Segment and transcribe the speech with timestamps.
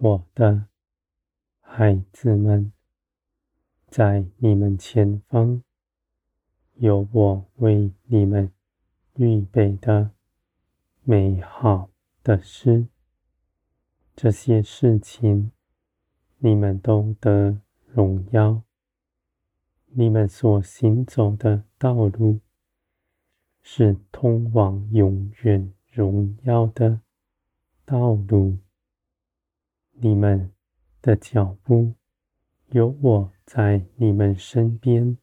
[0.00, 0.66] 我的
[1.60, 2.72] 孩子们，
[3.88, 5.60] 在你们前方
[6.74, 8.52] 有我为你们
[9.14, 10.12] 预备的
[11.02, 11.90] 美好
[12.22, 12.86] 的事。
[14.14, 15.50] 这些事情，
[16.36, 18.62] 你们都得荣耀。
[19.86, 22.38] 你们所行走的道路，
[23.62, 27.00] 是通往永远荣耀的
[27.84, 28.58] 道路。
[30.00, 30.52] 你们
[31.02, 31.94] 的脚步
[32.68, 35.18] 有我在你们身边，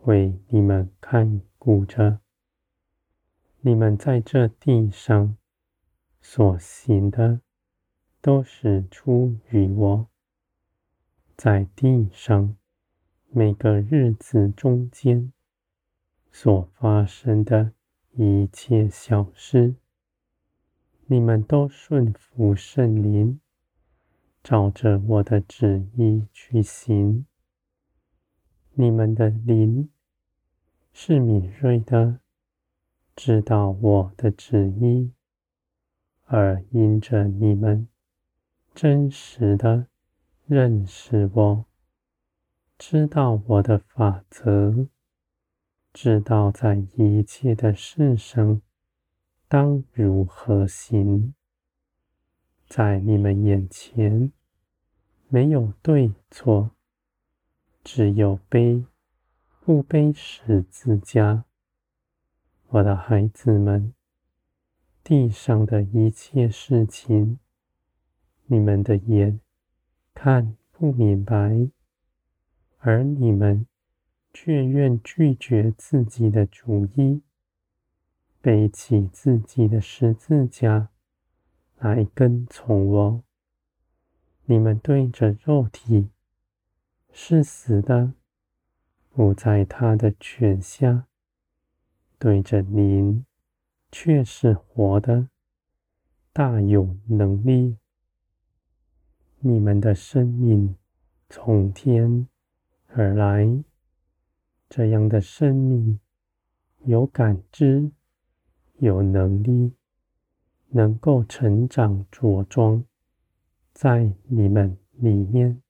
[0.00, 2.20] 为你们看顾着。
[3.60, 5.36] 你们在这地上
[6.20, 7.40] 所行的，
[8.20, 10.08] 都是出于我。
[11.34, 12.56] 在地上
[13.30, 15.32] 每个日子中间
[16.30, 17.72] 所发生的
[18.12, 19.74] 一切小事，
[21.06, 23.40] 你们都顺服圣灵。
[24.42, 27.26] 照着我的旨意去行，
[28.72, 29.90] 你们的灵
[30.92, 32.20] 是敏锐的，
[33.14, 35.12] 知道我的旨意，
[36.24, 37.86] 而因着你们
[38.74, 39.86] 真实的
[40.46, 41.66] 认识我，
[42.78, 44.88] 知道我的法则，
[45.92, 48.62] 知道在一切的事上
[49.48, 51.34] 当如何行。
[52.70, 54.30] 在你们眼前，
[55.26, 56.70] 没有对错，
[57.82, 58.84] 只有背
[59.58, 61.44] 不背十字架。
[62.68, 63.92] 我的孩子们，
[65.02, 67.40] 地上的一切事情，
[68.46, 69.40] 你们的眼
[70.14, 71.68] 看不明白，
[72.78, 73.66] 而你们
[74.32, 77.22] 却愿拒绝自己的主意，
[78.40, 80.90] 背起自己的十字架。
[81.80, 83.24] 来跟从我。
[84.44, 86.10] 你们对着肉体
[87.10, 88.12] 是死的，
[89.08, 91.06] 不在他的权下；
[92.18, 93.24] 对着灵
[93.90, 95.28] 却是活的，
[96.34, 97.78] 大有能力。
[99.38, 100.76] 你们的生命
[101.30, 102.28] 从天
[102.88, 103.64] 而来，
[104.68, 105.98] 这样的生命
[106.84, 107.90] 有感知，
[108.74, 109.72] 有能力。
[110.72, 112.84] 能够成长茁壮
[113.72, 115.60] 在你们里面，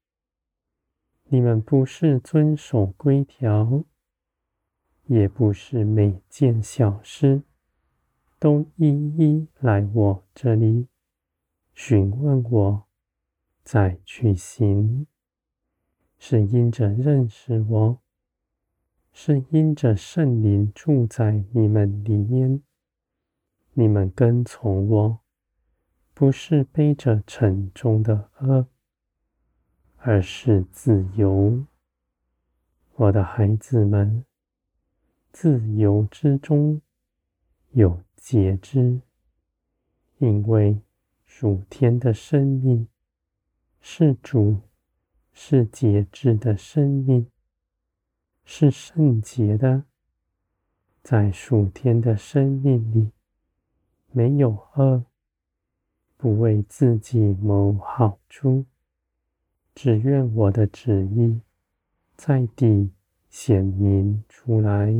[1.24, 3.84] 你们不是遵守规条，
[5.06, 7.42] 也不是每件小事
[8.38, 10.88] 都一一来我这里
[11.72, 12.84] 询问我
[13.62, 15.06] 再去行，
[16.18, 17.98] 是因着认识我，
[19.12, 22.62] 是因着圣灵住在你们里面。
[23.74, 25.20] 你们跟从我，
[26.12, 28.66] 不是背着沉重的轭，
[29.96, 31.64] 而是自由。
[32.96, 34.24] 我的孩子们，
[35.32, 36.82] 自由之中
[37.70, 39.00] 有节制，
[40.18, 40.78] 因为
[41.24, 42.86] 属天的生命
[43.80, 44.60] 是主，
[45.32, 47.30] 是节制的生命，
[48.44, 49.84] 是圣洁的，
[51.02, 53.12] 在属天的生命里。
[54.12, 55.04] 没有恶，
[56.16, 58.64] 不为自己谋好处，
[59.74, 61.40] 只愿我的旨意
[62.16, 62.90] 在地
[63.28, 64.92] 显明出来。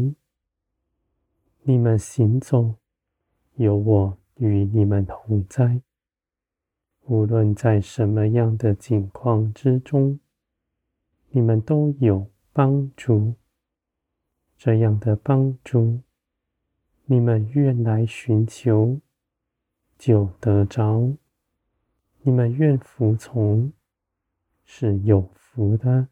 [1.62, 2.76] 你们行走，
[3.56, 5.82] 有我与你们同在。
[7.06, 10.20] 无论在什么样的境况之中，
[11.30, 13.34] 你们都有帮助。
[14.56, 16.00] 这样的帮助。
[17.12, 19.00] 你们愿来寻求，
[19.98, 21.16] 就得着；
[22.20, 23.72] 你们愿服从，
[24.64, 26.06] 是有福的。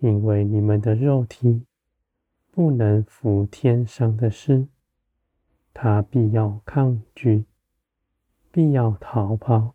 [0.00, 1.64] 因为你们的肉体
[2.50, 4.68] 不能服天上的事，
[5.72, 7.46] 他必要抗拒，
[8.50, 9.74] 必要逃跑。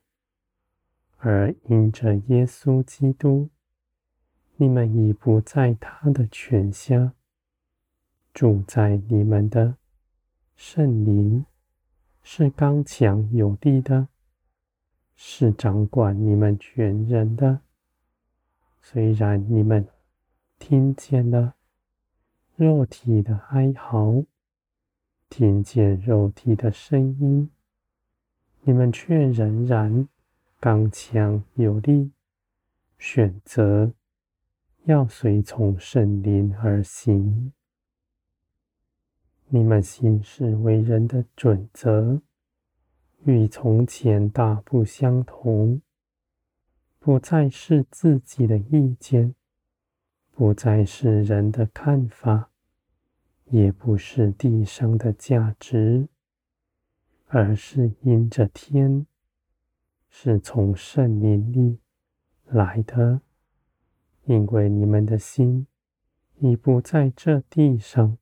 [1.18, 3.50] 而因着耶稣基督，
[4.58, 7.14] 你们已不在他的权下，
[8.32, 9.76] 住在你们的。
[10.58, 11.46] 圣灵
[12.24, 14.08] 是刚强有力的，
[15.16, 17.62] 是掌管你们全人的。
[18.82, 19.88] 虽然你们
[20.58, 21.54] 听见了
[22.56, 24.24] 肉体的哀嚎，
[25.30, 27.52] 听见肉体的声音，
[28.64, 30.10] 你们却仍然
[30.60, 32.12] 刚强有力，
[32.98, 33.94] 选择
[34.86, 37.54] 要随从圣灵而行。
[39.50, 42.22] 你们行事为人的准则
[43.24, 45.82] 与从前大不相同，
[47.00, 49.34] 不再是自己的意见，
[50.32, 52.50] 不再是人的看法，
[53.46, 56.10] 也不是地上的价值，
[57.28, 59.08] 而是因着天，
[60.10, 61.80] 是从圣灵里
[62.48, 63.22] 来的。
[64.26, 65.68] 因为你们的心
[66.40, 68.18] 已不在这地上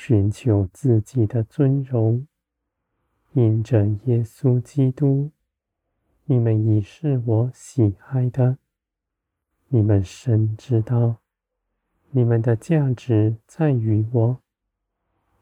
[0.00, 2.24] 寻求自己的尊荣，
[3.32, 5.32] 因着耶稣基督。
[6.26, 8.58] 你们已是我喜爱的，
[9.66, 11.16] 你们深知道，
[12.10, 14.40] 你们的价值在于我，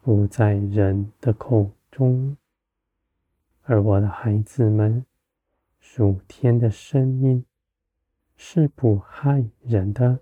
[0.01, 2.39] 不在人的口中。
[3.65, 5.05] 而我的孩子们，
[5.79, 7.45] 属天的生命
[8.39, 10.21] 是不害人的，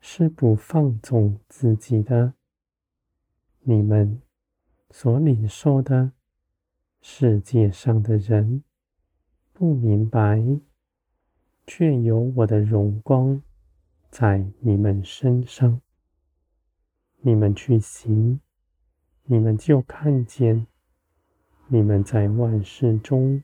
[0.00, 2.35] 是不放纵自己的。
[3.68, 4.22] 你们
[4.90, 6.12] 所领受的，
[7.00, 8.62] 世界上的人。
[9.52, 10.40] 不明白，
[11.66, 13.42] 却有我的荣光
[14.08, 15.80] 在你们身上。
[17.22, 18.38] 你们去行，
[19.24, 20.68] 你们就看见，
[21.66, 23.42] 你们在万事中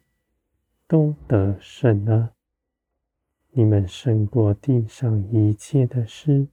[0.87, 2.35] 都得胜了。
[3.51, 6.47] 你们胜过地上一切的事，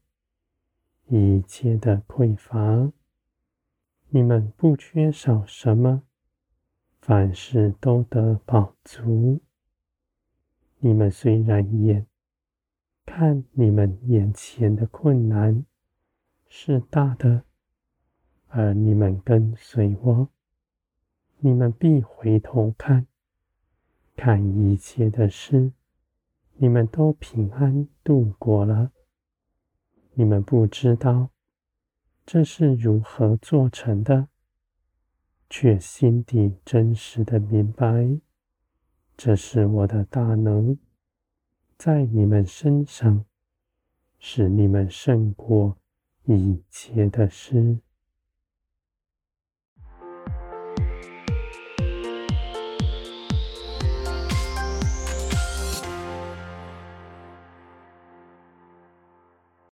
[1.05, 2.91] 一切的匮乏。
[4.11, 6.01] 你们不缺少什么，
[6.99, 9.39] 凡事都得饱足。
[10.79, 12.07] 你们虽然眼
[13.05, 15.63] 看你们眼前的困难
[16.47, 17.43] 是大的，
[18.47, 20.29] 而你们跟随我，
[21.37, 23.05] 你们必回头看，
[24.15, 25.71] 看一切的事，
[26.55, 28.91] 你们都平安度过了。
[30.13, 31.29] 你们不知道
[32.31, 34.27] 这是如何做成的，
[35.49, 38.19] 却心底真实的明白。
[39.17, 40.77] 这是我的大能，
[41.75, 43.25] 在你们身上，
[44.19, 45.79] 使你们胜过
[46.25, 47.79] 一切的事。